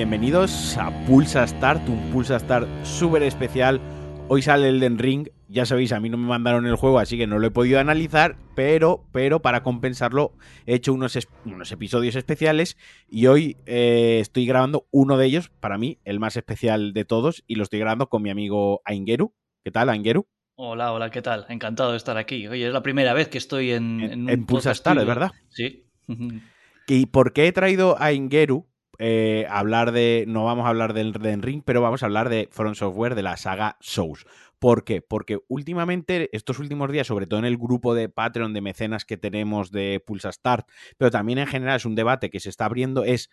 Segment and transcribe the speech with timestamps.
[0.00, 3.82] Bienvenidos a Pulsa Start, un Pulsa Start súper especial.
[4.28, 7.18] Hoy sale el Den Ring, ya sabéis, a mí no me mandaron el juego, así
[7.18, 10.32] que no lo he podido analizar, pero, pero para compensarlo
[10.64, 12.78] he hecho unos, unos episodios especiales
[13.10, 17.44] y hoy eh, estoy grabando uno de ellos, para mí, el más especial de todos,
[17.46, 19.34] y lo estoy grabando con mi amigo Aingeru.
[19.62, 20.26] ¿Qué tal, Aingeru?
[20.54, 21.44] Hola, hola, ¿qué tal?
[21.50, 22.48] Encantado de estar aquí.
[22.48, 24.00] Oye, es la primera vez que estoy en...
[24.00, 25.32] En, en, Pulsa Start, ¿es verdad?
[25.50, 25.84] Sí.
[26.88, 28.69] ¿Y por qué he traído a Ingeru?
[28.98, 30.24] Eh, hablar de.
[30.28, 33.22] No vamos a hablar del Den Ring, pero vamos a hablar de Front Software, de
[33.22, 34.26] la saga Souls.
[34.58, 35.00] ¿Por qué?
[35.00, 39.16] Porque últimamente, estos últimos días, sobre todo en el grupo de Patreon de mecenas que
[39.16, 43.04] tenemos de Pulsa Start, pero también en general es un debate que se está abriendo,
[43.04, 43.30] es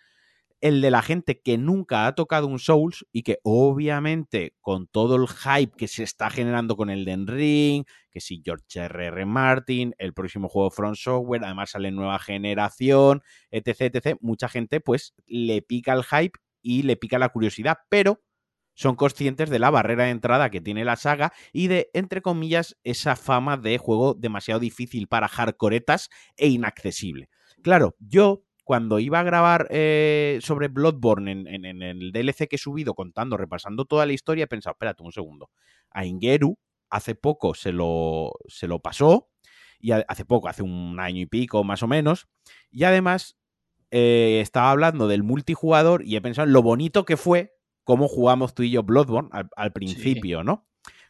[0.60, 5.16] el de la gente que nunca ha tocado un Souls y que obviamente con todo
[5.16, 9.24] el hype que se está generando con el Den Ring, que si George R.R.
[9.26, 15.14] Martin, el próximo juego Front Software, además sale nueva generación, etc, etc, mucha gente pues
[15.26, 18.20] le pica el hype y le pica la curiosidad, pero
[18.74, 22.76] son conscientes de la barrera de entrada que tiene la saga y de, entre comillas,
[22.84, 27.28] esa fama de juego demasiado difícil para hardcoretas e inaccesible.
[27.62, 32.58] Claro, yo cuando iba a grabar eh, sobre Bloodborne en, en, el DLC que he
[32.58, 35.48] subido contando, repasando toda la historia, he pensado, espérate un segundo,
[35.90, 36.58] a Ingeru
[36.90, 39.30] hace poco se lo, se lo pasó,
[39.80, 42.28] y hace poco, hace un año y pico más o menos,
[42.70, 43.38] y además
[43.90, 48.54] eh, estaba hablando del multijugador y he pensado en lo bonito que fue cómo jugamos
[48.54, 50.44] tú y yo Bloodborne al, al principio, sí.
[50.44, 50.67] ¿no?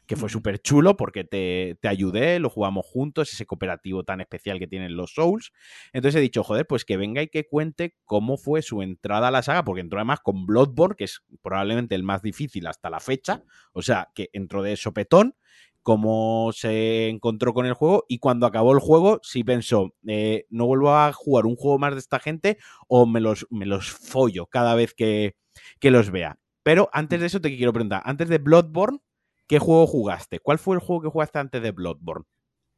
[0.08, 4.58] Que fue súper chulo porque te, te, ayudé, lo jugamos juntos, ese cooperativo tan especial
[4.58, 5.52] que tienen los Souls.
[5.92, 9.30] Entonces he dicho, joder, pues que venga y que cuente cómo fue su entrada a
[9.30, 13.00] la saga, porque entró además con Bloodborne, que es probablemente el más difícil hasta la
[13.00, 15.34] fecha, o sea, que entró de sopetón,
[15.82, 20.66] cómo se encontró con el juego y cuando acabó el juego sí pensó, eh, no
[20.66, 22.56] vuelvo a jugar un juego más de esta gente
[22.88, 25.36] o me los, me los follo cada vez que,
[25.80, 26.38] que los vea.
[26.62, 29.00] Pero antes de eso te quiero preguntar, antes de Bloodborne,
[29.48, 30.38] ¿Qué juego jugaste?
[30.40, 32.26] ¿Cuál fue el juego que jugaste antes de Bloodborne?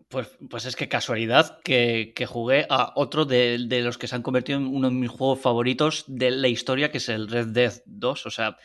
[0.08, 4.16] Pues, pues es que casualidad que, que jugué a otro de, de, los que se
[4.16, 7.48] han convertido en uno de mis juegos favoritos de la historia, que es el Red
[7.48, 8.26] Dead 2.
[8.26, 8.56] O sea,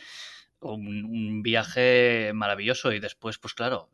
[0.60, 2.92] un, un viaje maravilloso.
[2.92, 3.90] Y después, pues claro,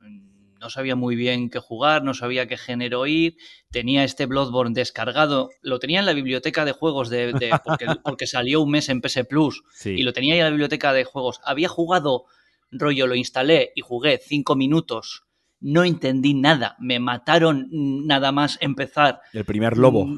[0.62, 3.36] no sabía muy bien qué jugar, no sabía qué género ir.
[3.70, 5.50] Tenía este Bloodborne descargado.
[5.60, 9.00] Lo tenía en la biblioteca de juegos de, de porque, porque, salió un mes en
[9.00, 9.62] PS Plus.
[9.74, 9.90] Sí.
[9.90, 11.40] Y lo tenía en la biblioteca de juegos.
[11.44, 12.26] Había jugado
[12.72, 15.24] rollo lo instalé y jugué cinco minutos,
[15.60, 19.20] no entendí nada, me mataron nada más empezar.
[19.32, 20.08] El primer lobo.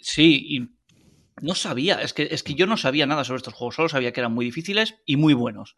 [0.00, 0.78] Sí, y
[1.42, 4.12] no sabía, es que, es que yo no sabía nada sobre estos juegos, solo sabía
[4.12, 5.76] que eran muy difíciles y muy buenos.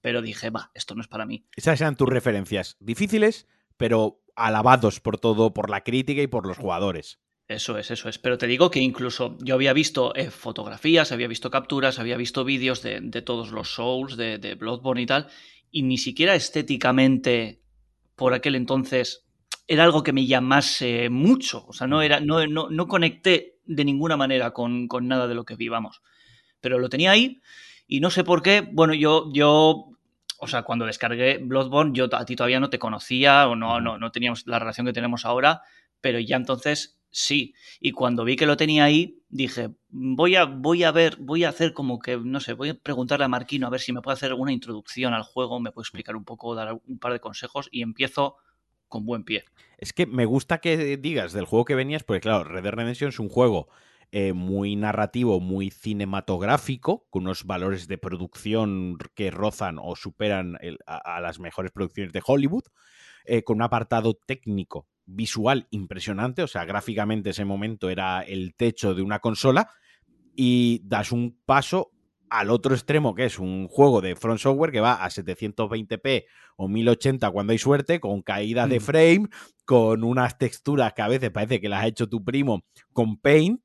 [0.00, 1.46] Pero dije, va, esto no es para mí.
[1.54, 3.46] Esas eran tus referencias, difíciles,
[3.76, 7.20] pero alabados por todo, por la crítica y por los jugadores.
[7.48, 8.18] Eso es, eso es.
[8.18, 12.44] Pero te digo que incluso yo había visto eh, fotografías, había visto capturas, había visto
[12.44, 15.28] vídeos de, de, todos los Souls, de, de, Bloodborne y tal,
[15.70, 17.62] y ni siquiera estéticamente
[18.16, 19.24] por aquel entonces
[19.66, 21.64] era algo que me llamase mucho.
[21.66, 25.34] O sea, no, era, no, no, no conecté de ninguna manera con, con, nada de
[25.34, 26.02] lo que vivamos.
[26.60, 27.40] Pero lo tenía ahí
[27.86, 28.68] y no sé por qué.
[28.70, 29.88] Bueno, yo, yo
[30.38, 33.96] o sea, cuando descargué Bloodborne, yo a ti todavía no te conocía o no, no,
[33.96, 35.62] no teníamos la relación que tenemos ahora,
[36.02, 37.54] pero ya entonces sí.
[37.80, 41.48] Y cuando vi que lo tenía ahí, dije, voy a, voy a ver, voy a
[41.48, 44.14] hacer como que, no sé, voy a preguntarle a Marquino a ver si me puede
[44.14, 47.68] hacer una introducción al juego, me puede explicar un poco, dar un par de consejos
[47.72, 48.36] y empiezo
[48.86, 49.44] con buen pie.
[49.78, 53.08] Es que me gusta que digas del juego que venías, porque claro, Red Dead Redemption
[53.08, 53.68] es un juego
[54.12, 60.78] eh, muy narrativo, muy cinematográfico, con unos valores de producción que rozan o superan el,
[60.86, 62.64] a, las mejores producciones de Hollywood,
[63.24, 68.94] eh, con un apartado técnico visual impresionante, o sea, gráficamente ese momento era el techo
[68.94, 69.70] de una consola
[70.36, 71.90] y das un paso
[72.30, 76.26] al otro extremo, que es un juego de Front Software que va a 720p
[76.56, 78.70] o 1080 cuando hay suerte, con caídas mm.
[78.70, 79.28] de frame,
[79.64, 83.62] con unas texturas que a veces parece que las ha hecho tu primo con Paint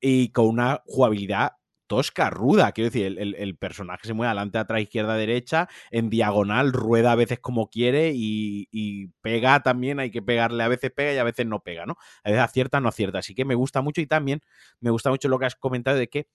[0.00, 1.52] y con una jugabilidad
[1.86, 2.72] tosca, ruda.
[2.72, 7.12] Quiero decir, el, el, el, personaje se mueve adelante, atrás, izquierda, derecha, en diagonal, rueda
[7.12, 10.00] a veces como quiere y, y, pega también.
[10.00, 11.96] Hay que pegarle, a veces pega y a veces no pega, ¿no?
[12.24, 13.18] A veces acierta, no acierta.
[13.18, 14.40] Así que me gusta mucho y también
[14.80, 16.28] me gusta mucho lo que has comentado de que,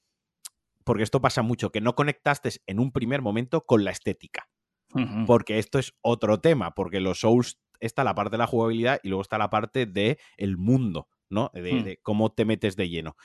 [0.84, 4.48] porque esto pasa mucho, que no conectaste en un primer momento con la estética.
[4.94, 5.26] Uh -huh.
[5.26, 9.10] Porque esto es otro tema, porque los Souls está la parte de la jugabilidad y
[9.10, 11.52] luego está la parte del el mundo, ¿no?
[11.54, 11.84] De, Hmm.
[11.84, 13.16] de, cómo te metes de lleno.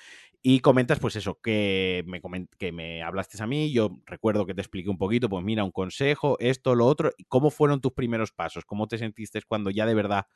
[0.44, 2.20] Y comentas, pues eso, que me,
[2.58, 5.70] que me hablaste a mí, yo recuerdo que te expliqué un poquito, pues mira, un
[5.70, 9.94] consejo, esto, lo otro, cómo fueron tus primeros pasos, cómo te sentiste cuando ya de
[9.94, 10.26] verdad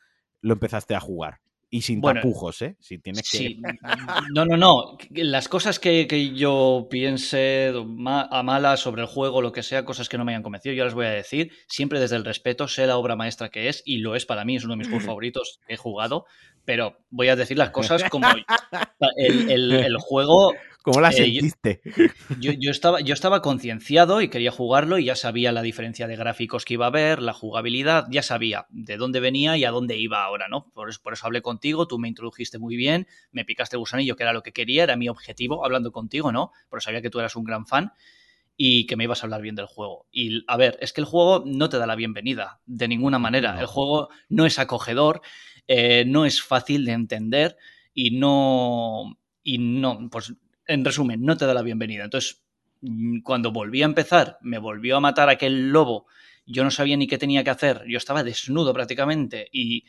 [0.42, 1.40] lo empezaste a jugar.
[1.76, 2.75] Y sin tapujos, ¿eh?
[2.81, 3.37] Si tienes que...
[3.37, 3.61] Sí.
[4.34, 4.96] No, no, no.
[5.11, 10.08] Las cosas que, que, yo piense a malas sobre el juego, lo que sea, cosas
[10.08, 12.87] que no me hayan convencido, yo las voy a decir, siempre desde el respeto, sé
[12.87, 15.05] la obra maestra que es, y lo es para mí, es uno de mis juegos
[15.06, 16.25] favoritos que he jugado,
[16.64, 18.26] pero voy a decir las cosas como
[19.17, 20.55] el, el, juego...
[20.86, 21.80] ¿Cómo la eh, sentiste?
[22.38, 26.14] yo, yo, estaba, yo estaba concienciado y quería jugarlo y ya sabía la diferencia de
[26.14, 29.96] gráficos que iba a haber, la jugabilidad, ya sabía de dónde venía y a dónde
[29.96, 30.70] iba ahora, ¿no?
[30.74, 34.22] Por eso, por eso hablé contigo, tú me introdujiste muy bien, me picaste gusanillo, que
[34.22, 36.52] era lo que quería, era mi objetivo hablando contigo, ¿no?
[36.68, 37.92] Porque sabía que tú eras un gran fan
[38.56, 40.06] y que me ibas a hablar bien del juego.
[40.12, 43.58] Y a ver, es que el juego no te da la bienvenida, de ninguna manera.
[43.58, 45.20] El juego no es acogedor,
[45.66, 47.56] eh, no es fácil de entender
[47.92, 49.18] y no.
[49.42, 50.32] Y no, pues
[50.66, 52.04] en resumen, no te da la bienvenida.
[52.04, 52.42] Entonces,
[52.80, 56.06] mm, cuando volví a empezar, me volvió a matar aquel lobo,
[56.46, 59.84] yo no sabía ni qué tenía que hacer, yo estaba desnudo prácticamente y,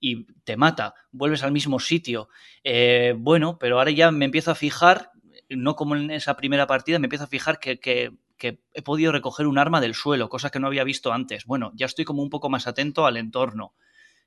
[0.00, 2.28] y te mata, vuelves al mismo sitio.
[2.64, 5.10] Eh, bueno, pero ahora ya me empiezo a fijar,
[5.48, 9.12] no como en esa primera partida, me empiezo a fijar que, que, que he podido
[9.12, 11.44] recoger un arma del suelo, cosa que no había visto antes.
[11.44, 13.74] Bueno, ya estoy como un poco más atento al entorno.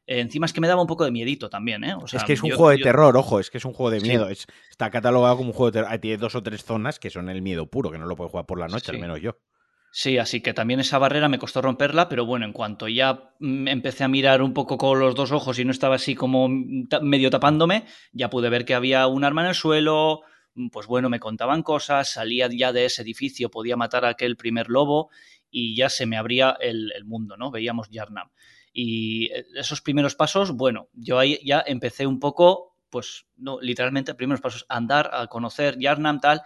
[0.06, 1.96] Eh, encima es que me daba un poco de miedito también, ¿eh?
[2.12, 4.30] es que es un juego de terror, ojo, es que es un juego de miedo.
[4.30, 5.98] está catalogado como un juego de terror.
[6.00, 8.46] Tiene dos o tres zonas que son el miedo puro, que no lo puedo jugar
[8.46, 9.38] por la noche, al menos yo.
[9.96, 13.68] Sí, así que también esa barrera me costó romperla, pero bueno, en cuanto ya mm,
[13.68, 17.30] empecé a mirar un poco con los dos ojos y no estaba así como medio
[17.30, 20.22] tapándome, ya pude ver que había un arma en el suelo,
[20.56, 24.36] mm, pues bueno, me contaban cosas, salía ya de ese edificio, podía matar a aquel
[24.36, 25.12] primer lobo
[25.52, 27.52] y ya se me abría el, el mundo, ¿no?
[27.52, 28.32] Veíamos Yarnam.
[28.74, 34.16] Y eh, esos primeros pasos, bueno, yo ahí ya empecé un poco, pues, no, literalmente,
[34.16, 36.42] primeros pasos, andar, a conocer Yarnam, tal.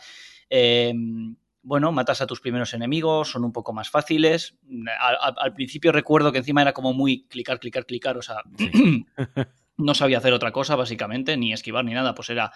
[0.49, 4.57] Em, bueno, matas a tus primeros enemigos, son un poco más fáciles.
[4.99, 8.37] Al, principio recuerdo que encima era como muy clicar, clicar, clicar, o sea,
[9.77, 12.51] no sabía hacer otra cosa, básicamente, ni esquivar ni nada, pues era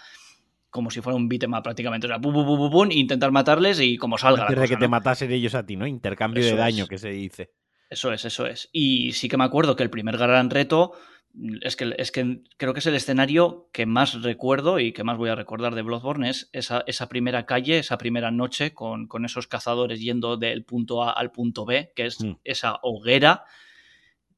[0.70, 2.08] como si fuera un beatmap prácticamente.
[2.08, 4.44] O sea, bum, bum, bum, intentar matarles y como salga.
[4.44, 5.86] Antes de que te matasen ellos a ti, ¿no?
[5.86, 7.52] Intercambio de daño que se dice.
[7.92, 8.70] Eso es, eso es.
[8.72, 10.94] Y sí que me acuerdo que el primer gran reto
[11.34, 15.04] mm, es que, es que creo que es el escenario que más recuerdo y que
[15.04, 19.08] más voy a recordar de Bloodborne es esa, esa primera calle, esa primera noche con,
[19.08, 22.38] con, esos cazadores yendo del punto A al punto B, que es mm.
[22.46, 23.44] esa hoguera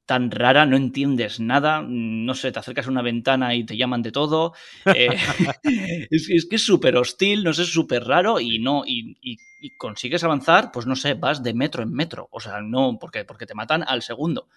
[0.05, 4.01] tan rara, no entiendes nada, no sé, te acercas a una ventana y te llaman
[4.01, 4.53] de todo.
[4.85, 5.07] Eh,
[6.11, 9.15] es, que es súper hostil, no sé, es súper raro y no, y,
[9.77, 12.27] consigues avanzar, pues no sé, vas de metro en metro.
[12.31, 14.49] O sea, no, porque, porque te matan al segundo.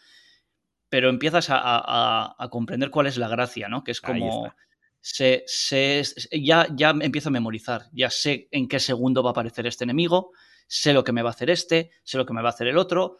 [0.89, 3.85] Pero empiezas a, comprender cuál es la gracia, ¿no?
[3.85, 4.53] Que es como.
[5.01, 6.03] Se, se,
[6.33, 10.33] ya, ya empiezo a memorizar, ya sé en qué segundo va a aparecer este enemigo,
[10.67, 12.67] sé lo que me va a hacer este, sé lo que me va a hacer
[12.67, 13.19] el otro,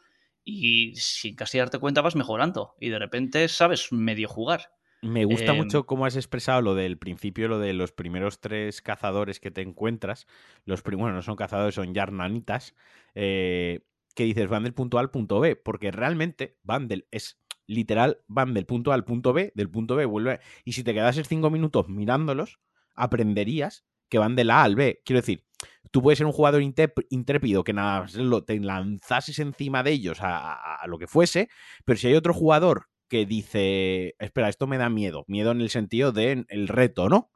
[0.49, 4.71] y sin casi darte cuenta vas mejorando y de repente sabes medio jugar.
[5.03, 8.81] Me gusta em, mucho cómo has expresado lo del principio, lo de los primeros tres
[8.81, 10.27] cazadores que te encuentras.
[10.65, 12.75] Los bueno, no son cazadores, son yarnanitas.
[13.15, 13.81] Eh,
[14.15, 17.07] que dices van del punto A al punto B, porque realmente van del.
[17.11, 20.41] es literal, van del punto A al punto B, del punto B vuelve.
[20.65, 22.61] Y si te quedases cinco minutos mirándolos,
[22.95, 25.03] aprenderías que van del A al B.
[25.05, 25.45] Quiero decir,
[25.91, 28.07] tú puedes ser un jugador intrépido que nada
[28.47, 31.49] te lanzases encima de ellos a, lo que fuese,
[31.85, 35.71] pero si hay otro jugador que dice, espera, esto me da miedo, miedo en el
[35.71, 37.31] sentido de el reto, ¿no?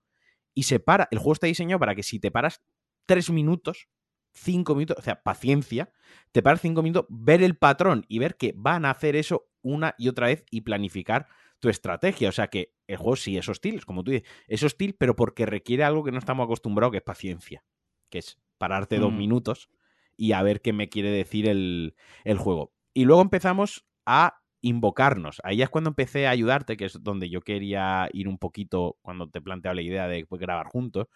[0.55, 2.63] Y se para, el juego está diseñado para que si te paras
[3.07, 3.89] tres minutos,
[4.33, 5.93] cinco minutos, o sea, paciencia,
[6.33, 9.95] te paras cinco minutos, ver el patrón y ver que van a hacer eso una
[9.97, 11.29] y otra vez y planificar
[11.61, 12.29] tu estrategia.
[12.29, 15.47] O sea que el juego sí es hostil, como tú dices, es hostil, pero porque
[15.47, 17.65] requiere algo que no estamos acostumbrados, que es paciencia
[18.11, 19.17] que es pararte dos mm.
[19.17, 19.71] minutos
[20.17, 21.95] y a ver qué me quiere decir el,
[22.39, 22.73] juego.
[22.93, 25.41] Y luego empezamos a invocarnos.
[25.45, 29.31] Ahí es cuando empecé a ayudarte, que es donde yo quería ir un poquito cuando
[29.31, 31.07] te planteaba la idea de grabar juntos,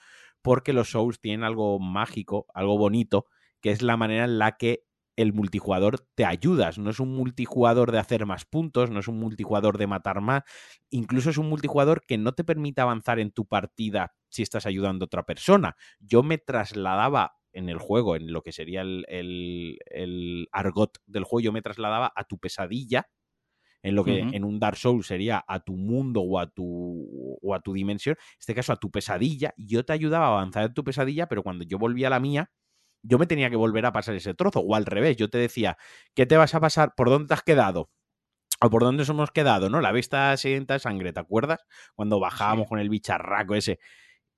[0.41, 3.27] porque los Souls tienen algo mágico, algo bonito,
[3.61, 4.85] que es la manera en la que
[5.17, 6.79] el multijugador te ayudas.
[6.79, 10.43] No es un multijugador de hacer más puntos, no es un multijugador de matar más.
[10.91, 15.05] Incluso es un multijugador que no te permite avanzar en tu partida si estás ayudando
[15.05, 15.77] a otra persona.
[16.01, 21.45] Yo me trasladaba en el juego, en lo que sería el, el, argot del juego,
[21.45, 23.09] yo me trasladaba a tu pesadilla,
[23.83, 27.55] en lo que en un Dark Souls sería a tu mundo o a tu, o
[27.55, 30.75] a tu dimensión, en este caso a tu pesadilla, yo te ayudaba a avanzar en
[30.75, 32.51] tu pesadilla, pero cuando yo volvía a la mía,
[33.05, 35.77] yo me tenía que volver a pasar ese trozo, o al revés, yo te decía,
[36.15, 36.95] ¿qué te vas a pasar?
[36.97, 37.91] ¿Por dónde te has quedado?
[38.61, 39.81] o por dónde nos hemos quedado, ¿no?
[39.81, 41.61] La vista siguiente sangre, ¿te acuerdas?
[41.95, 43.79] Cuando bajábamos con el bicharraco ese.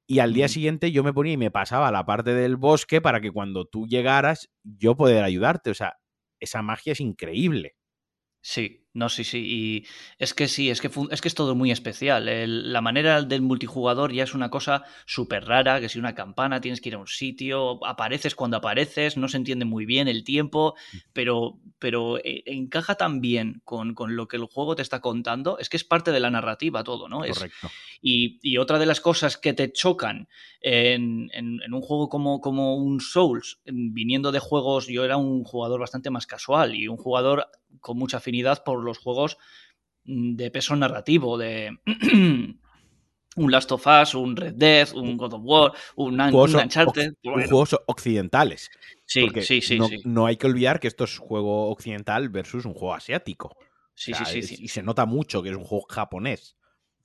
[0.08, 3.00] Y al día siguiente yo me ponía y me pasaba a la parte del bosque
[3.00, 5.70] para que cuando tú llegaras yo poder ayudarte.
[5.70, 5.96] O sea,
[6.40, 7.75] esa magia es increíble.
[8.48, 9.38] Sí, No, sí, sí.
[9.44, 9.86] Y
[10.18, 12.26] es que sí, es que, es que es todo muy especial.
[12.72, 16.80] la manera del multijugador ya es una cosa súper rara, que si una campana tienes
[16.80, 20.76] que ir a un sitio, apareces cuando apareces, no se entiende muy bien el tiempo,
[21.12, 25.58] pero, pero eh, encaja tan bien con, lo que el juego te está contando.
[25.58, 27.18] Es que es parte de la narrativa todo, ¿no?
[27.18, 27.70] Correcto.
[28.00, 30.28] y, otra de las cosas que te chocan
[30.60, 35.80] en, en, un juego como, como un Souls, viniendo de juegos, yo era un jugador
[35.80, 37.48] bastante más casual y un jugador
[37.80, 39.36] con mucha afinidad por los juegos
[40.04, 41.78] mm, de peso narrativo, de
[43.36, 47.14] un Last of Us, un Red Dead, un God of War, un, Uncharted.
[47.22, 48.70] Juegos occidentales.
[49.04, 49.98] Sí, sí, sí no, sí.
[50.04, 53.56] no, hay que olvidar que esto es juego occidental versus un juego asiático.
[53.94, 56.56] Sí, sí, sí, Y se nota mucho que es un juego japonés.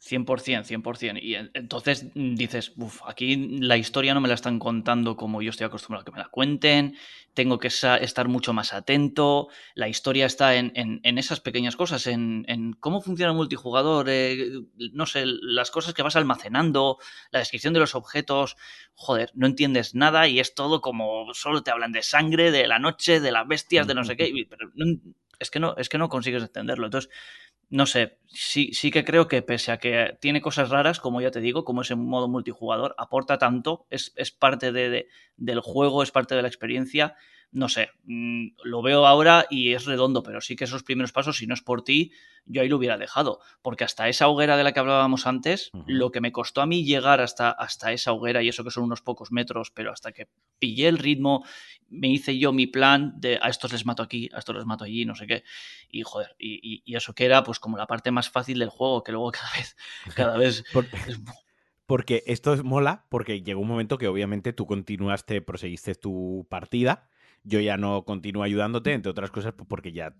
[0.01, 1.19] 100%, 100%.
[1.21, 5.51] Y entonces mm, dices, uff, aquí la historia no me la están contando como yo
[5.51, 6.97] estoy acostumbrado a que me la cuenten,
[7.33, 10.71] tengo que estar mucho más atento, la historia está en,
[11.03, 14.49] esas pequeñas cosas, en, cómo funciona el multijugador, eh,
[14.91, 16.97] no sé, las cosas que vas almacenando,
[17.31, 18.57] la descripción de los objetos,
[18.95, 22.79] joder, no entiendes nada y es todo como solo te hablan de sangre, de la
[22.79, 24.71] noche, de las bestias, de no sé qué, pero
[25.41, 26.85] es que no, es que no consigues entenderlo.
[26.85, 27.11] Entonces,
[27.71, 31.31] no sé, sí, sí que creo que pese a que tiene cosas raras, como ya
[31.31, 36.11] te digo, como ese modo multijugador, aporta tanto, es, es parte de, del juego, es
[36.11, 37.15] parte de la experiencia.
[37.51, 41.37] No sé, mm, lo veo ahora y es redondo, pero sí que esos primeros pasos,
[41.37, 42.11] si no es por ti,
[42.45, 43.39] yo ahí lo hubiera dejado.
[43.61, 46.85] Porque hasta esa hoguera de la que hablábamos antes, lo que me costó a mí
[46.85, 50.27] llegar hasta, hasta esa hoguera, y eso que son unos pocos metros, pero hasta que
[50.59, 51.43] pillé el ritmo,
[51.89, 54.85] me hice yo mi plan de a estos les mato aquí, a estos les mato
[54.85, 55.43] allí, no sé qué.
[55.89, 59.11] Y joder, y, eso que era pues como la parte más fácil del juego, que
[59.11, 59.75] luego cada vez,
[60.15, 60.63] cada vez...
[61.85, 67.09] porque esto es mola, porque llegó un momento que obviamente tú continuaste, proseguiste tu partida.
[67.43, 70.15] Yo ya no continúo ayudándote, entre otras cosas, pues, porque ya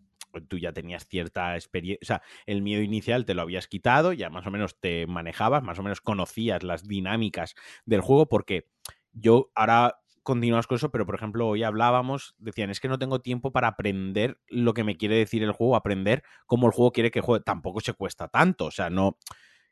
[0.47, 4.29] tú ya tenías cierta experiencia, o sea, el miedo inicial te lo habías quitado, ya
[4.29, 8.67] más o menos te manejabas, más o menos conocías las dinámicas del juego, porque
[9.11, 13.19] yo ahora continuamos con eso, pero por ejemplo, hoy hablábamos, decían, es que no tengo
[13.21, 17.11] tiempo para aprender lo que me quiere decir el juego, aprender cómo el juego quiere
[17.11, 19.17] que juegue, tampoco se cuesta tanto, o sea, no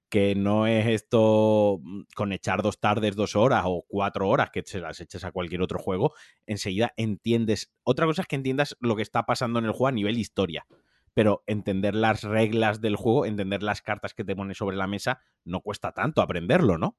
[0.10, 4.64] que no es esto mm, con echar dos tardes, dos horas o cuatro horas que
[4.66, 6.14] se las eches a cualquier otro juego,
[6.46, 7.72] enseguida entiendes.
[7.84, 10.66] Otra cosa es que entiendas lo que está pasando en el juego a nivel historia,
[11.14, 15.22] pero entender las reglas del juego, entender las cartas que te pones sobre la mesa,
[15.46, 16.98] no cuesta tanto aprenderlo, ¿no?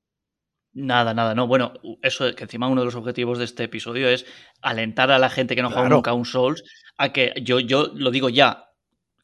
[0.72, 1.48] Nada, nada, no.
[1.48, 4.24] Bueno, eso que encima uno de los objetivos de este episodio es
[4.62, 6.62] alentar a la gente que no juega nunca un Souls
[6.96, 8.69] a que yo, yo lo digo ya,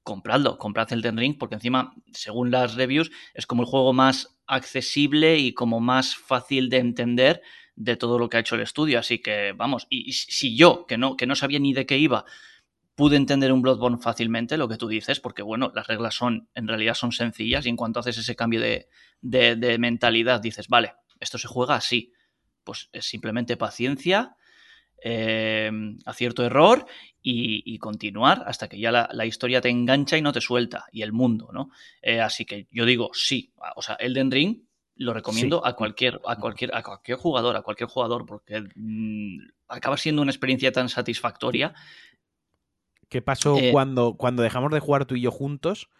[0.07, 4.39] compradlo, comprad el Ten Ring, porque encima, según las reviews, es como el juego más
[4.47, 7.43] accesible y como más fácil de entender
[7.75, 9.01] de todo lo que ha hecho el estudio.
[9.01, 12.25] Así que, vamos, y, si yo, que no, que no sabía ni de qué iba,
[12.95, 16.69] pude entender un Bloodborne fácilmente, lo que tú dices, porque, bueno, las reglas son, en
[16.69, 18.87] realidad son sencillas y en cuanto haces ese cambio de,
[19.21, 22.13] de mentalidad, dices, vale, esto se juega así.
[22.63, 24.37] Pues es simplemente paciencia
[25.03, 25.71] eh,
[26.05, 26.87] acierto error
[27.23, 31.13] y, continuar hasta que ya la, historia te engancha y no te suelta, y el
[31.13, 31.71] mundo, ¿no?
[32.01, 34.63] Eh, así que yo digo sí, o sea, Elden Ring
[34.97, 39.39] lo recomiendo a cualquier, a cualquier, a cualquier jugador, a cualquier jugador, porque mm,
[39.69, 41.75] acaba siendo una experiencia tan satisfactoria.
[43.09, 45.91] ¿Qué pasó eh, cuando, cuando dejamos de jugar tú y yo juntos?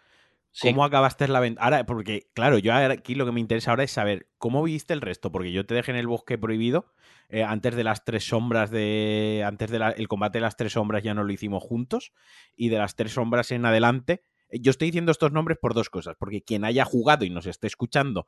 [0.61, 1.61] ¿Cómo acabaste la venta?
[1.61, 5.01] Ahora, porque, claro, yo aquí lo que me interesa ahora es saber cómo viste el
[5.01, 6.93] resto, porque yo te dejé en el bosque prohibido
[7.29, 9.43] eh, antes de las tres sombras de.
[9.45, 12.13] Antes del combate de las tres sombras ya no lo hicimos juntos.
[12.55, 14.23] Y de las tres sombras en adelante.
[14.49, 16.15] Eh, yo estoy diciendo estos nombres por dos cosas.
[16.17, 18.25] Porque quien haya jugado y nos esté escuchando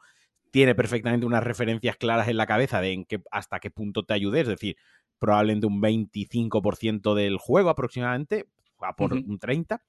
[0.51, 4.13] tiene perfectamente unas referencias claras en la cabeza de en qué, hasta qué punto te
[4.13, 4.41] ayude.
[4.41, 4.77] Es decir,
[5.19, 8.47] probablemente un 25% del juego aproximadamente,
[8.81, 9.79] a por un 30%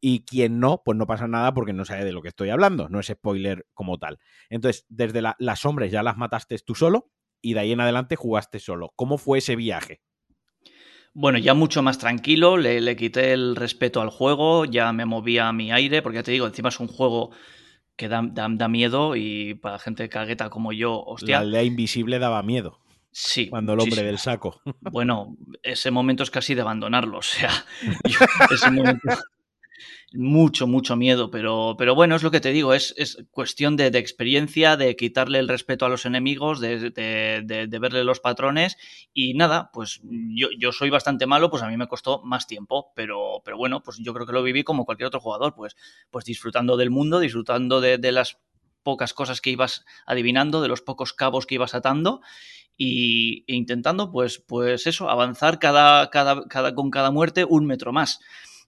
[0.00, 2.88] y quien no, pues no pasa nada porque no sabe de lo que estoy hablando,
[2.88, 4.18] no es spoiler como tal.
[4.48, 7.10] Entonces, desde las sombras ya las mataste tú solo
[7.42, 8.92] y de ahí en adelante jugaste solo.
[8.96, 10.02] ¿Cómo fue ese viaje?
[11.14, 15.52] Bueno, ya mucho más tranquilo, le, quité el respeto al juego, ya me movía a
[15.52, 17.30] mi aire, porque ya te digo, encima es un juego
[17.96, 18.22] que da,
[18.68, 21.36] miedo y para gente cagueta como yo, hostia.
[21.36, 22.78] La aldea invisible daba miedo.
[23.10, 23.48] Sí.
[23.48, 24.60] Cuando el hombre del saco.
[24.80, 27.50] Bueno, ese momento es casi de abandonarlo, o sea,
[28.52, 29.08] ese momento
[30.14, 33.86] mucho, mucho miedo, pero, pero bueno, es lo que te digo, es, es cuestión de,
[33.88, 38.78] experiencia, de quitarle el respeto a los enemigos, de, de, verle los patrones
[39.12, 42.92] y nada, pues yo, yo, soy bastante malo, pues a mí me costó más tiempo,
[42.96, 45.76] pero, pero bueno, pues yo creo que lo viví como cualquier otro jugador, pues,
[46.10, 48.38] pues disfrutando del mundo, disfrutando de, las
[48.82, 52.22] pocas cosas que ibas adivinando, de los pocos cabos que ibas atando
[52.78, 57.92] y, e intentando, pues, pues eso, avanzar cada, cada, cada, con cada muerte un metro
[57.92, 58.20] más.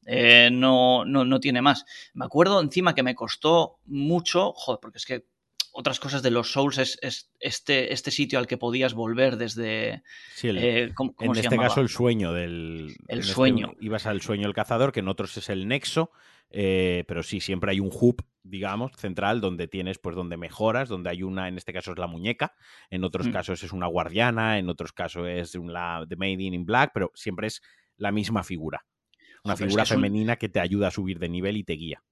[0.06, 1.84] Eh, no, no, no tiene más.
[2.14, 5.24] Me acuerdo encima que me costó mucho, joder, porque es que
[5.72, 6.98] otras cosas de los Souls es,
[7.38, 10.02] este, este sitio al que podías volver desde...
[10.34, 12.94] Sí, eh, en este caso el sueño del...
[13.08, 13.74] El este sueño.
[13.80, 16.10] ibas al sueño del cazador, que en otros es el nexo,
[16.50, 21.10] eh, pero sí, siempre hay un hub, digamos, central, donde tienes, pues, donde mejoras, donde
[21.10, 22.54] hay una, en este caso es la muñeca,
[22.90, 23.32] en otros mm.
[23.32, 27.46] casos es una guardiana, en otros casos es la de Made in Black, pero siempre
[27.46, 27.62] es
[27.96, 28.84] la misma figura.
[29.44, 32.02] Una figura femenina que te ayuda a subir de nivel y te guía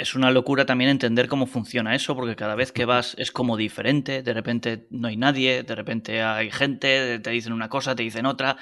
[0.00, 3.56] es una locura también entender cómo funciona eso, porque cada vez que vas es como
[3.56, 8.02] diferente, de repente no hay nadie, de repente hay gente, te dicen una cosa, te
[8.02, 8.56] dicen otra.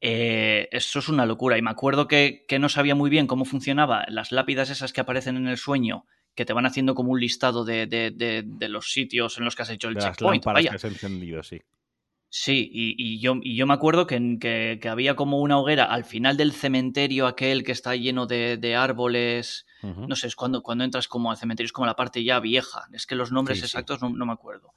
[0.00, 1.56] Eh, eso es una locura.
[1.56, 5.36] Y me acuerdo que, no sabía muy bien cómo funcionaba las lápidas esas que aparecen
[5.36, 6.04] en el sueño,
[6.34, 9.88] que te van haciendo como un listado de, los sitios en los que has hecho
[9.88, 10.44] el checkpoint.
[10.44, 10.70] Vaya.
[10.70, 11.62] Que has encendido, sí.
[12.36, 14.38] Sí, y, yo, y yo me acuerdo que,
[14.80, 19.66] que, había como una hoguera al final del cementerio aquel que está lleno de, árboles.
[19.82, 22.88] No sé, es cuando, cuando entras como al cementerio, es como la parte ya vieja.
[22.92, 24.74] Es que los nombres exactos No, me acuerdo.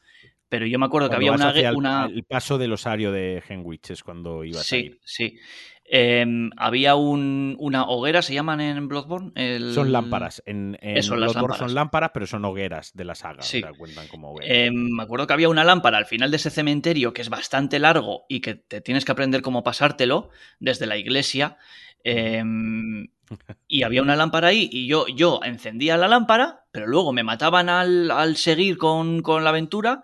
[0.50, 2.06] Pero yo me acuerdo que había una, una...
[2.06, 5.40] El paso del osario de Henwich es cuando iba a Sí, sí.
[5.90, 9.32] Em, había una hoguera, ¿se llaman en Bloodborne?
[9.74, 10.44] Son lámparas.
[10.46, 10.78] En,
[11.10, 13.42] Bloodborne son lámparas, pero son hogueras de la saga.
[13.78, 17.22] cuentan como em, me acuerdo que había una lámpara al final de ese cementerio que
[17.22, 20.30] es bastante largo y que te tienes que aprender cómo pasártelo
[20.60, 21.58] desde la iglesia.
[22.04, 23.08] Em,
[23.70, 27.70] y había una lámpara ahí y yo, yo encendía la lámpara, pero luego me mataban
[27.70, 30.04] al, seguir con, con la aventura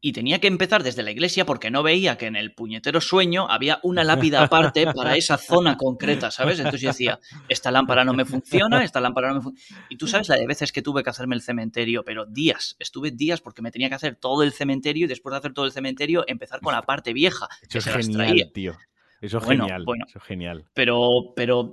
[0.00, 3.46] y tenía que empezar desde la iglesia porque no veía que en el puñetero sueño
[3.50, 6.58] había una lápida aparte para esa zona concreta, ¿sabes?
[6.58, 9.86] Entonces yo decía, esta lámpara no me funciona, esta lámpara no me funciona.
[9.88, 13.10] Y tú sabes la de veces que tuve que hacerme el cementerio, pero días, estuve
[13.10, 15.72] días porque me tenía que hacer todo el cementerio y después de hacer todo el
[15.72, 17.48] cementerio empezar con la parte vieja.
[17.68, 18.76] Eso es genial, tío.
[19.20, 19.84] Eso es genial.
[19.84, 20.66] Bueno, eso es genial.
[20.74, 21.72] Pero, pero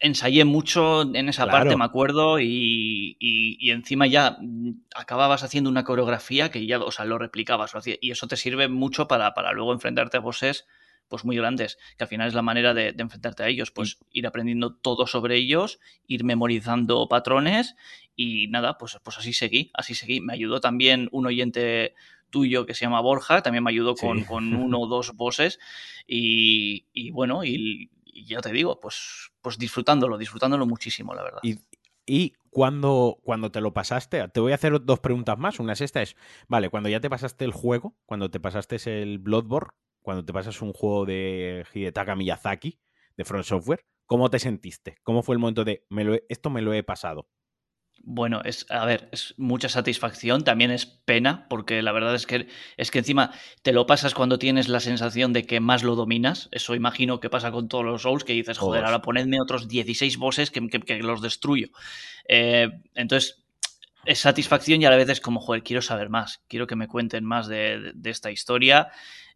[0.00, 3.16] ensayé mucho en esa parte, me acuerdo, y,
[3.60, 8.28] encima ya mm, acababas haciendo una coreografía que ya, o sea, lo replicabas, y eso
[8.28, 10.66] te sirve mucho para, para luego enfrentarte a bosses
[11.08, 14.26] pues muy grandes, que al final es la manera de, enfrentarte a ellos, pues ir
[14.26, 17.76] aprendiendo todo sobre ellos, ir memorizando patrones
[18.14, 20.20] y nada, pues, pues así seguí, así seguí.
[20.20, 21.94] Me ayudó también un oyente
[22.30, 25.58] tuyo que se llama Borja, también me ayudó con, con uno o dos bosses
[26.06, 31.40] y, y bueno, y y ya te digo, pues, pues disfrutándolo, disfrutándolo muchísimo, la verdad.
[31.42, 31.58] Y,
[32.06, 35.60] y cuando, cuando te lo pasaste, te voy a hacer dos preguntas más.
[35.60, 36.16] Una es esta, es,
[36.48, 39.70] vale, cuando ya te pasaste el juego, cuando te pasaste el Bloodborne,
[40.02, 42.80] cuando te pasas un juego de Hidetaka Miyazaki,
[43.16, 44.96] de Front Software, ¿cómo te sentiste?
[45.02, 47.28] ¿Cómo fue el momento de, me esto me lo he pasado?
[48.10, 52.48] Bueno, es, a ver, es mucha satisfacción, también es pena, porque la verdad es que,
[52.76, 53.32] es que encima
[53.62, 56.48] te lo pasas cuando tienes la sensación de que más lo dominas.
[56.50, 60.16] Eso imagino que pasa con todos los Souls, que dices, joder, ahora ponedme otros 16
[60.16, 60.60] bosses que,
[61.02, 61.68] los destruyo.
[62.28, 63.44] Eh, entonces,
[64.06, 66.88] es satisfacción y a la vez es como, joder, quiero saber más, quiero que me
[66.88, 68.88] cuenten más de, esta historia.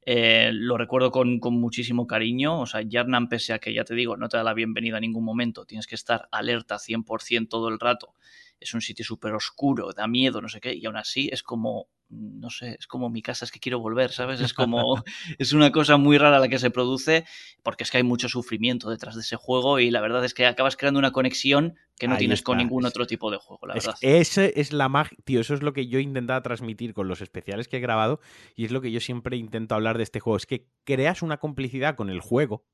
[0.07, 2.61] Eh, lo recuerdo con, con, muchísimo cariño.
[2.61, 5.03] O sea, Yarnan, pese a que ya te digo, no te da la bienvenida en
[5.03, 8.15] ningún momento, tienes que estar alerta 100% todo el rato
[8.63, 11.89] es un sitio súper oscuro, da miedo, no sé qué, y aún así es como,
[12.09, 14.41] no sé, es como mi casa, es que quiero volver, ¿sabes?
[14.41, 15.03] Es como,
[15.39, 17.25] es una cosa muy rara la que se produce,
[17.63, 20.47] porque es que hay mucho sufrimiento detrás de ese juego y la verdad es que
[20.47, 23.95] acabas creando una conexión que no tienes con ningún otro tipo de juego, la verdad.
[24.01, 27.69] Ese es la magia, tío, eso es lo que yo intentaba transmitir con los especiales
[27.69, 28.21] que he grabado
[28.57, 31.39] y es lo que yo siempre intento hablar de este juego, es que creas una
[31.39, 32.65] complicidad con el juego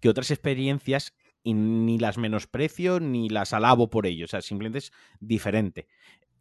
[0.00, 4.24] que otras experiencias y ni las menosprecio ni las alabo por ello.
[4.24, 5.86] O sea, simplemente es diferente.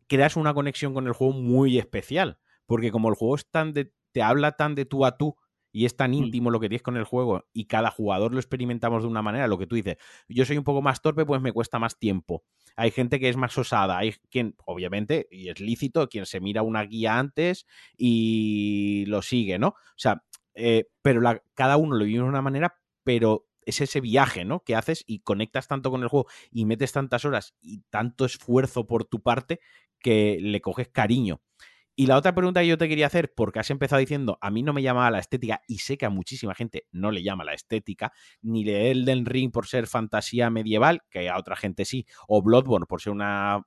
[0.07, 2.39] Creas una conexión con el juego muy especial.
[2.67, 5.37] Porque como el juego es tan de, te habla tan de tú a tú
[5.71, 6.15] y es tan mm.
[6.15, 9.47] íntimo lo que tienes con el juego y cada jugador lo experimentamos de una manera,
[9.47, 12.43] lo que tú dices, yo soy un poco más torpe, pues me cuesta más tiempo.
[12.75, 16.61] Hay gente que es más osada, hay quien, obviamente, y es lícito, quien se mira
[16.61, 17.65] una guía antes
[17.97, 19.69] y lo sigue, ¿no?
[19.69, 20.23] O sea,
[20.55, 24.63] eh, pero la, cada uno lo vive de una manera, pero es ese viaje, ¿no?
[24.63, 28.87] Que haces y conectas tanto con el juego y metes tantas horas y tanto esfuerzo
[28.87, 29.59] por tu parte
[29.99, 31.41] que le coges cariño.
[31.99, 34.61] Y la otra pregunta que yo te quería hacer, porque has empezado diciendo, a mí
[34.61, 37.55] no me llamaba la estética, y sé que a muchísima gente no le llama la
[37.55, 42.43] estética, ni le Elden Ring por ser fantasía medieval, que a otra gente sí, o
[42.43, 43.63] Bloodborne por ser una,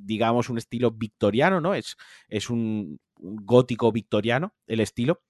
[0.00, 1.74] digamos, un estilo victoriano, ¿no?
[1.74, 1.96] Es,
[2.28, 5.22] es un, gótico victoriano el estilo.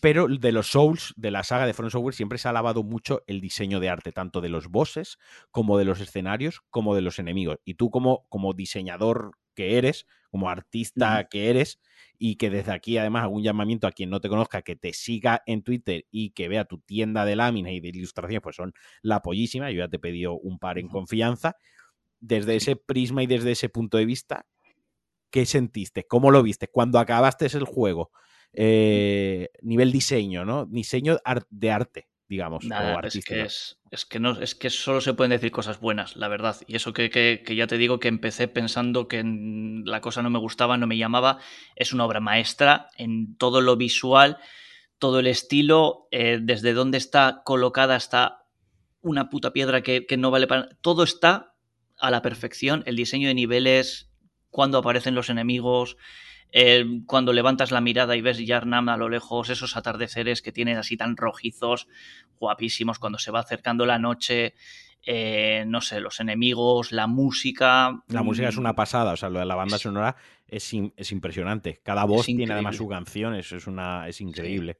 [0.00, 3.22] Pero de los Souls, de la saga de From Software, siempre se ha alabado mucho
[3.26, 5.18] el diseño de arte, tanto de los bosses,
[5.50, 7.58] como de los escenarios, como de los enemigos.
[7.64, 11.80] Y tú, como, como diseñador que eres, como artista que eres
[12.18, 14.92] y que desde aquí además hago un llamamiento a quien no te conozca que te
[14.92, 18.72] siga en Twitter y que vea tu tienda de láminas y de ilustraciones, pues son
[19.02, 21.56] la pollísima, yo ya te he pedido un par en confianza.
[22.20, 24.46] Desde ese prisma y desde ese punto de vista,
[25.30, 26.06] ¿qué sentiste?
[26.06, 26.68] ¿Cómo lo viste?
[26.68, 28.10] Cuando acabaste el juego,
[28.52, 30.66] eh, nivel diseño, ¿no?
[30.66, 31.18] Diseño
[31.50, 32.64] de arte, digamos.
[32.64, 36.28] Nada, es, que es, que no, es que solo se pueden decir cosas buenas, la
[36.28, 36.56] verdad.
[36.66, 39.22] Y eso que, ya te digo que empecé pensando que
[39.84, 41.38] la cosa no me gustaba, no me llamaba.
[41.76, 44.38] Es una obra maestra en todo lo visual,
[44.98, 48.44] todo el estilo, eh, desde dónde está colocada hasta
[49.00, 50.68] una puta piedra que, no vale para.
[50.80, 51.54] Todo está
[51.98, 52.82] a la perfección.
[52.86, 54.10] El diseño de niveles,
[54.50, 55.96] cuando aparecen los enemigos.
[56.50, 60.78] Eh, cuando levantas la mirada y ves Yarnam a lo lejos, esos atardeceres que tienes
[60.78, 61.88] así tan rojizos,
[62.38, 64.54] guapísimos, cuando se va acercando la noche,
[65.04, 68.02] eh, no sé, los enemigos, la música.
[68.08, 68.76] La música es una mm.
[68.76, 71.80] pasada, o sea, lo de la banda sonora es, es impresionante.
[71.82, 74.78] Cada voz tiene además su canción, es, una, es increíble.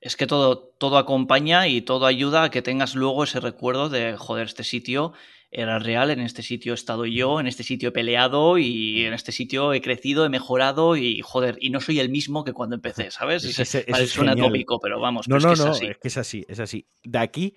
[0.00, 4.16] Es que todo, todo acompaña y todo ayuda a que tengas luego ese recuerdo de,
[4.16, 5.14] joder, este sitio
[5.50, 9.12] era real, en este sitio he estado yo, en este sitio he peleado y en
[9.12, 12.74] este sitio he crecido, he mejorado y joder, y no soy el mismo que cuando
[12.74, 13.44] empecé, ¿sabes?
[13.44, 15.28] Es, es, suena tópico, pero vamos.
[15.28, 16.86] No, no, no, es que es así, es así.
[17.04, 17.54] De aquí,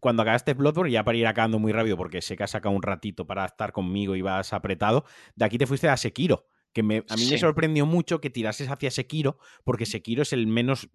[0.00, 2.82] cuando acabaste Bloodborne, ya para ir acabando muy rápido, porque sé que has sacado un
[2.82, 6.46] ratito para estar conmigo y vas apretado, de aquí te fuiste a Sekiro.
[6.72, 10.46] Que me, a mí me sorprendió mucho que tirases hacia Sekiro, porque Sekiro es el
[10.46, 10.90] menos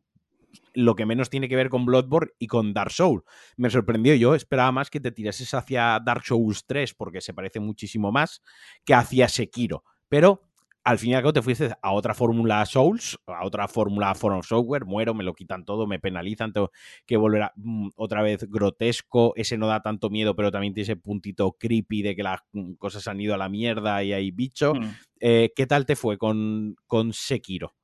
[0.74, 3.24] lo que menos tiene que ver con Bloodborne y con Dark Souls.
[3.58, 7.60] Me sorprendió, yo esperaba más que te tirases hacia Dark Souls 3 porque se parece
[7.60, 8.42] muchísimo más
[8.86, 9.84] que hacia Sekiro.
[10.08, 10.42] Pero
[10.84, 14.42] al fin y al cabo te fuiste a otra fórmula Souls, a otra fórmula Forum
[14.42, 16.72] Software, muero, me lo quitan todo, me penalizan, tengo
[17.06, 20.84] que volver a, mm, otra vez grotesco, ese no da tanto miedo, pero también tiene
[20.84, 24.32] ese puntito creepy de que las mm, cosas han ido a la mierda y hay
[24.32, 24.74] bicho.
[24.74, 24.90] Mm.
[25.20, 27.76] Eh, ¿Qué tal te fue con, con Sekiro?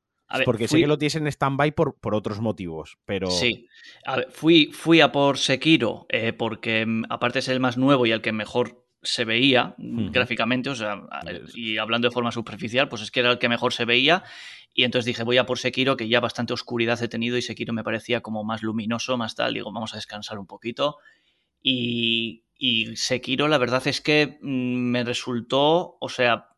[0.45, 3.31] Porque sé que lo tienes en stand-by por, por, otros motivos, pero...
[3.31, 3.67] Sí,
[4.29, 8.21] fui, fui a por Sekiro eh, porque mm, aparte es el más nuevo y el
[8.21, 11.01] que mejor se veía mm, gráficamente, o sea,
[11.53, 14.23] y hablando de forma superficial, pues es que era el que mejor se veía
[14.73, 17.73] y entonces dije, voy a por Sekiro, que ya bastante oscuridad he tenido y Sekiro
[17.73, 20.97] me parecía como más luminoso, más tal, digo, vamos a descansar un poquito
[21.61, 26.49] y, y Sekiro la verdad es que mm, me resultó, o sea,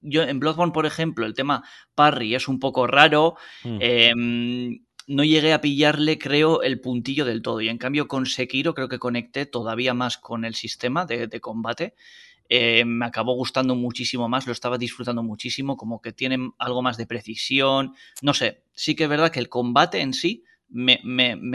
[0.00, 3.36] yo en Bloodborne, por ejemplo, el tema parry es un poco raro.
[3.64, 3.78] Mm.
[3.80, 7.60] Em, no llegué a pillarle, creo, el puntillo del todo.
[7.60, 11.94] Y en cambio, con Sekiro creo que conecté todavía más con el sistema de, combate.
[12.48, 16.96] Em, me acabó gustando muchísimo más, lo estaba disfrutando muchísimo, como que tienen algo más
[16.96, 17.94] de precisión.
[18.20, 21.00] No sé, sí que es verdad que el combate en sí me,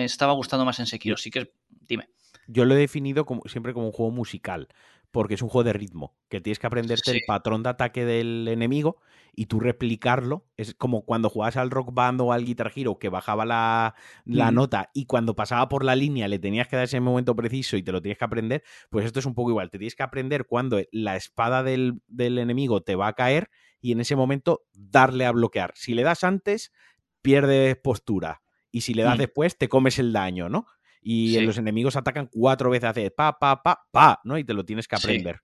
[0.04, 1.18] estaba gustando más en Sekiro.
[1.18, 1.52] Sí que,
[1.88, 2.10] dime.
[2.48, 4.70] Yo lo he definido como, siempre como un juego musical
[5.12, 8.48] porque es un juego de ritmo, que tienes que aprenderte el patrón de ataque del
[8.48, 8.98] enemigo
[9.36, 10.46] y tú replicarlo.
[10.58, 14.90] Es como cuando jugabas al rock band o al guitar hero que bajaba la, nota
[14.94, 17.92] y cuando pasaba por la línea le tenías que dar ese momento preciso y te
[17.92, 19.70] lo tienes que aprender, pues esto es un poco igual.
[19.70, 23.92] Te tienes que aprender cuando la espada del, del enemigo te va a caer y
[23.92, 25.72] en ese momento darle a bloquear.
[25.76, 26.74] Si le das antes,
[27.22, 28.42] pierdes postura.
[28.72, 29.20] Y si le das mm.
[29.20, 30.68] después, te comes el daño, ¿no?
[31.10, 34.38] Y los enemigos atacan cuatro veces, hace pa, pa, pa, pa, ¿no?
[34.38, 35.40] Y te lo tienes que aprender.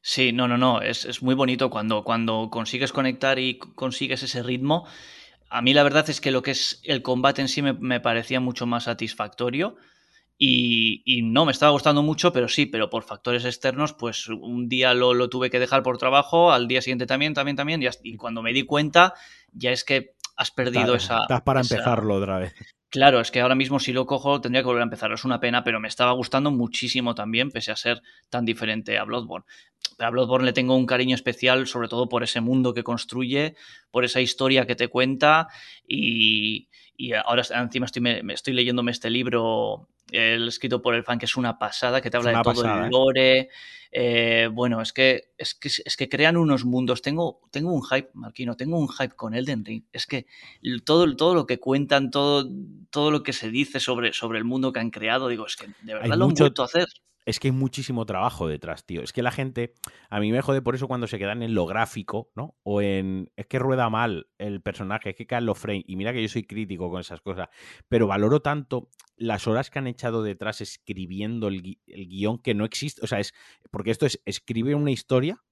[0.00, 4.86] Sí, no, no, no, es, muy bonito cuando, cuando consigues conectar y consigues ese ritmo.
[5.50, 8.40] A mí la verdad es que lo que es el combate en sí me, parecía
[8.40, 9.76] mucho más satisfactorio.
[10.38, 14.94] Y, no, me estaba gustando mucho, pero sí, pero por factores externos, pues un día
[14.94, 18.54] lo, tuve que dejar por trabajo, al día siguiente también, también, también, y, cuando me
[18.54, 19.12] di cuenta,
[19.52, 21.20] ya es que has perdido esa...
[21.20, 22.54] Estás para empezarlo otra vez.
[22.94, 25.10] Claro, es que ahora mismo si lo cojo tendría que volver a empezar.
[25.12, 29.02] Es una pena, pero me estaba gustando muchísimo también, pese a ser tan diferente a
[29.02, 29.44] Bloodborne.
[29.98, 33.56] a Bloodborne le tengo un cariño especial, sobre todo por ese mundo que construye,
[33.90, 35.48] por esa historia que te cuenta
[35.88, 36.68] y,
[37.24, 41.36] ahora encima estoy, me, estoy leyéndome este libro el escrito por el fan, que es
[41.36, 42.88] una pasada, que te habla de todo el ¿eh?
[42.90, 43.48] lore.
[43.90, 47.02] Eh, bueno, es que, es que, es que crean unos mundos.
[47.02, 49.84] Tengo, tengo un hype, Marquino, tengo un hype con Elden Ring.
[49.92, 50.26] Es que
[50.84, 52.48] todo, todo lo que cuentan, todo,
[52.90, 55.68] todo lo que se dice sobre, sobre el mundo que han creado, digo, es que
[55.82, 56.88] de verdad lo han vuelto a hacer
[57.26, 59.02] es que hay muchísimo trabajo detrás, tío.
[59.02, 59.74] Es que la gente,
[60.10, 62.56] a mí me jode por eso cuando se quedan en lo gráfico, ¿no?
[62.62, 65.84] O en, es que rueda mal el personaje, es que caen los frames.
[65.86, 67.48] Y mira que yo soy crítico con esas cosas,
[67.88, 72.64] pero valoro tanto las horas que han echado detrás escribiendo el, el guion que no
[72.64, 73.02] existe.
[73.02, 73.34] O sea, es,
[73.70, 75.42] porque esto es escribir una historia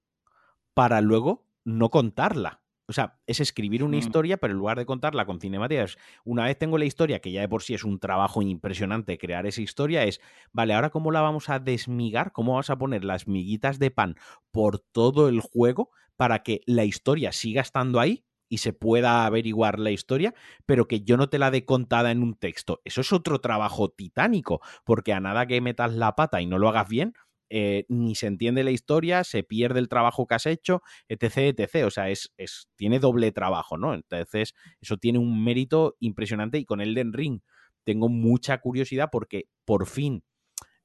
[0.73, 2.62] para luego no contarla.
[2.87, 3.97] O sea, es escribir una Mm.
[3.97, 7.41] historia, pero en lugar de contarla con cinemáticas, una vez tengo la historia, que ya
[7.41, 10.19] de por sí es un trabajo impresionante crear esa historia, es,
[10.51, 14.15] vale, ahora cómo la vamos a desmigar, cómo vas a poner las miguitas de pan
[14.51, 19.79] por todo el juego para que la historia siga estando ahí y se pueda averiguar
[19.79, 20.33] la historia,
[20.65, 22.81] pero que yo no te la dé contada en un texto.
[22.85, 26.69] Eso es otro trabajo titánico, porque a nada que metas la pata y no lo
[26.69, 27.13] hagas bien,
[27.55, 31.85] eh, ni se entiende la historia, se pierde el trabajo que has hecho, etc, etc.
[31.85, 33.93] O sea, es, es, tiene doble trabajo, ¿no?
[33.93, 37.41] Entonces, eso tiene un mérito impresionante y con Elden Ring
[37.83, 40.23] tengo mucha curiosidad porque por fin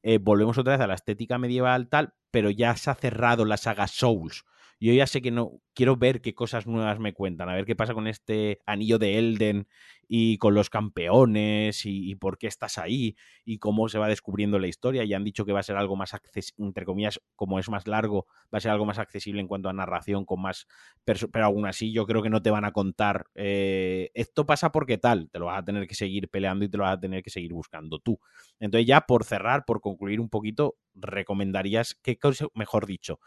[0.03, 3.57] eh, volvemos otra vez a la estética medieval tal, pero ya se ha cerrado la
[3.57, 4.45] saga Souls.
[4.81, 7.77] Yo ya sé que no quiero ver qué cosas nuevas me cuentan, a ver qué
[7.77, 9.69] pasa con este anillo de Elden
[10.09, 14.67] y con los campeones y, por qué estás ahí y cómo se va descubriendo la
[14.67, 15.05] historia.
[15.05, 17.87] Y han dicho que va a ser algo más accesible, entre comillas, como es más
[17.87, 20.67] largo, va a ser algo más accesible en cuanto a narración, con más.
[21.05, 24.99] Pero aún así, yo creo que no te van a contar eh, esto pasa porque
[24.99, 27.23] tal, te lo vas a tener que seguir peleando y te lo vas a tener
[27.23, 28.19] que seguir buscando tú.
[28.61, 33.21] Entonces, ya por cerrar, por concluir un poquito, recomendarías, ¿qué cosa, mejor dicho?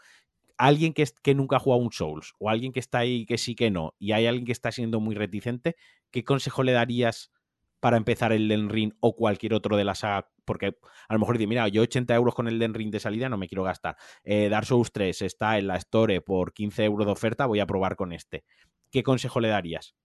[0.62, 3.56] Alguien que, que, nunca ha jugado un Souls o alguien que está ahí que sí
[3.56, 5.74] que no y hay alguien que está siendo muy reticente,
[6.12, 7.32] ¿qué consejo le darías
[7.80, 10.30] para empezar el Den Ring o cualquier otro de la saga?
[10.44, 10.76] Porque
[11.08, 13.38] a lo mejor dice, mira, yo 80 euros con el Den Ring de salida no
[13.38, 13.96] me quiero gastar.
[14.22, 17.66] Eh, Dark Souls 3 está en la Store por 15 euros de oferta, voy a
[17.66, 18.44] probar con este.
[18.92, 19.96] ¿Qué consejo le darías?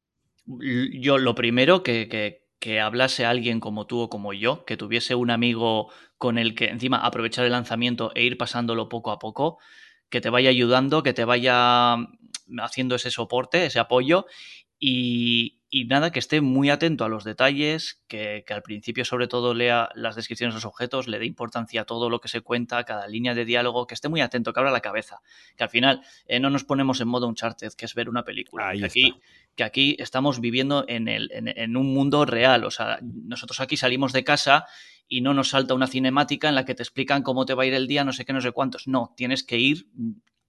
[0.48, 5.30] Yo lo primero que, que hablase alguien como tú o como yo, que tuviese un
[5.30, 9.60] amigo con el que encima aprovechar el lanzamiento e ir pasándolo poco a poco,
[10.10, 11.96] que te vaya ayudando, que te vaya
[12.60, 14.26] haciendo ese soporte, ese apoyo
[14.80, 19.28] y, y nada, que esté muy atento a los detalles, que, que, al principio sobre
[19.28, 22.42] todo lea las descripciones de los objetos, le dé importancia a todo lo que se
[22.42, 25.20] cuenta, a cada línea de diálogo, que esté muy atento, que abra la cabeza,
[25.56, 28.70] que al final eh, no nos ponemos en modo Uncharted, que es ver una película.
[28.70, 29.16] Ahí que, aquí,
[29.56, 33.78] que aquí estamos viviendo en, el, en, en un mundo real, o sea, nosotros aquí
[33.78, 34.66] salimos de casa
[35.08, 37.66] y no nos salta una cinemática en la que te explican cómo te va a
[37.66, 38.88] ir el día, no sé qué, no sé cuántos.
[38.88, 39.88] No, tienes que ir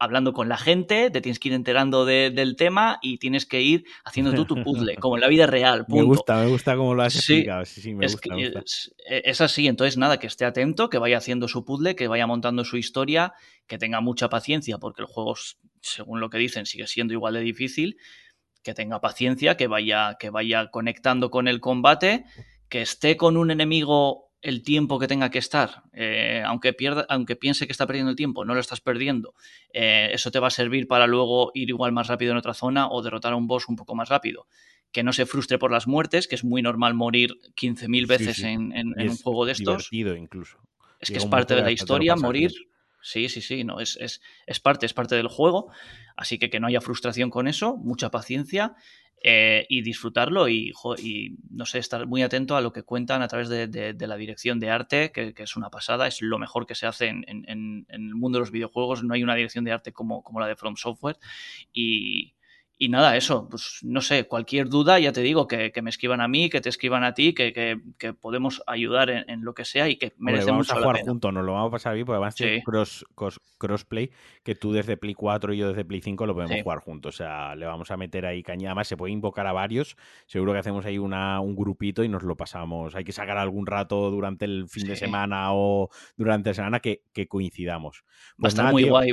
[0.00, 3.62] hablando con la gente, te tienes que ir enterando de, del tema y tienes que
[3.62, 5.86] ir haciendo tú tu puzzle, como en la vida real.
[5.86, 5.96] Punto.
[5.96, 7.64] Me gusta, me gusta cómo lo has Sí, explicado.
[7.64, 8.60] Sí, sí, me es, gusta, que me gusta.
[8.60, 12.26] es, es así, entonces nada, que esté atento, que vaya haciendo su puzzle, que vaya
[12.26, 13.32] montando su historia,
[13.66, 15.34] que tenga mucha paciencia, porque el juego,
[15.80, 17.96] según lo que dicen, sigue siendo igual de difícil,
[18.62, 22.24] que tenga paciencia, que vaya, que vaya conectando con el combate,
[22.68, 27.36] que esté con un enemigo el tiempo que tenga que estar, eh, aunque, pierda, aunque
[27.36, 29.34] piense que está perdiendo el tiempo, no lo estás perdiendo,
[29.72, 32.88] eh, eso te va a servir para luego ir igual más rápido en otra zona
[32.88, 34.46] o derrotar a un boss un poco más rápido.
[34.92, 38.42] Que no se frustre por las muertes, que es muy normal morir 15.000 veces Sí,
[38.42, 38.48] sí.
[38.48, 39.90] en, en, Y en un juego de estos.
[39.90, 40.58] Divertido incluso.
[40.98, 42.50] Es que es parte de la historia morir.
[42.50, 42.68] bien.
[43.00, 45.70] Sí, sí, sí, no, es, es, es, parte, es parte del juego.
[46.16, 48.74] Así que que no haya frustración con eso, mucha paciencia
[49.22, 53.20] eh, y disfrutarlo y, jo, y, no sé, estar muy atento a lo que cuentan
[53.22, 56.38] a través de, de, la dirección de arte, que, que, es una pasada, es lo
[56.38, 59.02] mejor que se hace en, en, en, el mundo de los videojuegos.
[59.02, 61.16] No hay una dirección de arte como, como la de From Software.
[61.72, 62.34] Y,
[62.80, 66.20] y nada, eso, pues no sé, cualquier duda, ya te digo, que, que me escriban
[66.20, 69.52] a mí, que te escriban a ti, que, que, que podemos ayudar en, en, lo
[69.52, 71.94] que sea y que merece Hombre, vamos a jugar juntos, nos lo vamos a pasar
[71.94, 74.10] bien porque va a ser cross, cross, crossplay,
[74.44, 76.62] que tú desde Play 4 y yo desde Play 5 lo podemos Sí.
[76.62, 77.16] jugar juntos.
[77.16, 78.68] O sea, le vamos a meter ahí caña.
[78.70, 79.96] Además, se puede invocar a varios.
[80.26, 82.94] Seguro que hacemos ahí una, un grupito y nos lo pasamos.
[82.94, 87.02] Hay que sacar algún rato durante el fin de semana o durante la semana que,
[87.12, 88.04] que coincidamos.
[88.06, 88.92] Va a Pues estar nada, muy tío.
[88.92, 89.12] guay.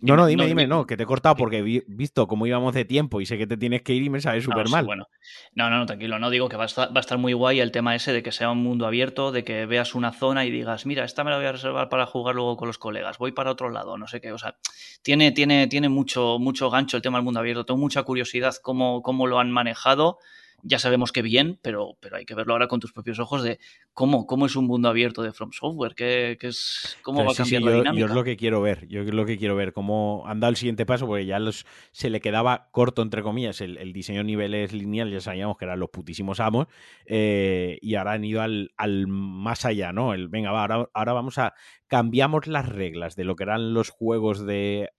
[0.00, 2.26] No, no, dime, no, dime, di- no, que te he cortado que- porque vi- visto
[2.26, 4.52] cómo íbamos de tiempo y sé que te tienes que ir y me sabes No,
[4.52, 4.84] súper sí, mal.
[4.84, 5.06] bueno.
[5.54, 6.18] No, no, no, tranquilo.
[6.18, 8.22] No digo que va a, estar, va a estar muy guay el tema ese de
[8.22, 11.30] que sea un mundo abierto, de que veas una zona y digas, mira, esta me
[11.30, 14.06] la voy a reservar para jugar luego con los colegas, voy para otro lado, no
[14.06, 14.32] sé qué.
[14.32, 14.56] O sea,
[15.02, 17.64] tiene, tiene, tiene mucho, mucho gancho el tema del mundo abierto.
[17.64, 20.18] Tengo mucha curiosidad cómo, cómo lo han manejado.
[20.62, 23.58] Ya sabemos que bien, pero, pero hay que verlo ahora con tus propios ojos de
[23.92, 27.32] cómo, cómo es un mundo abierto de From Software, qué, qué es, cómo Pero va
[27.32, 28.00] a sí, sí, cambiar la dinámica.
[28.00, 30.50] yo es lo que quiero ver, yo es lo que quiero ver, cómo han dado
[30.50, 34.20] el siguiente paso, porque ya los, se le quedaba corto, entre comillas, el, el diseño
[34.20, 36.66] a niveles lineal, ya sabíamos que eran los putísimos amos,
[37.06, 40.14] eh, y ahora han ido al, al, más allá, ¿no?
[40.14, 41.54] El, venga, va, ahora, ahora vamos a,
[41.86, 44.90] cambiamos las reglas de lo que eran los juegos de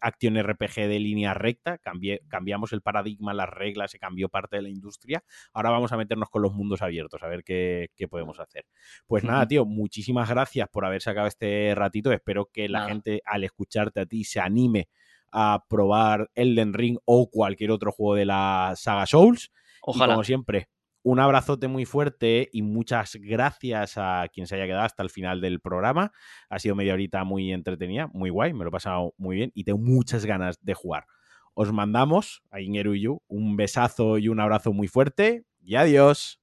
[0.00, 4.62] acción RPG de línea recta, cambié, cambiamos el paradigma, las reglas, se cambió parte de
[4.62, 8.40] la industria, ahora vamos a meternos con los mundos abiertos, a ver qué, qué podemos
[8.40, 8.66] hacer.
[9.06, 12.12] Pues nada, tío, muchísimas gracias por haber sacado este ratito.
[12.12, 14.88] Espero que la gente al escucharte a ti se anime
[15.30, 19.50] a probar Elden Ring o cualquier otro juego de la saga Souls.
[19.52, 20.14] Y Ojalá.
[20.14, 20.68] como siempre,
[21.02, 25.40] un abrazote muy fuerte y muchas gracias a quien se haya quedado hasta el final
[25.40, 26.12] del programa.
[26.50, 29.64] Ha sido media horita muy entretenida, muy guay, me lo he pasado muy bien y
[29.64, 31.06] tengo muchas ganas de jugar.
[31.54, 36.40] os mandamos, a Ingeru y yo, un besazo y un abrazo muy fuerte y adiós.